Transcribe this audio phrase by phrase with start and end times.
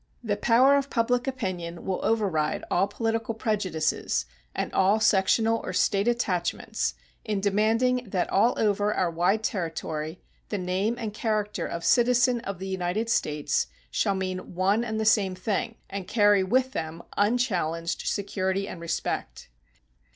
[0.23, 6.07] The power of public opinion will override all political prejudices and all sectional or State
[6.07, 10.19] attachments in demanding that all over our wide territory
[10.49, 15.05] the name and character of citizen of the United States shall mean one and the
[15.05, 19.49] same thing and carry with them unchallenged security and respect.